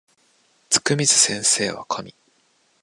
[0.71, 2.15] つくみず先生は神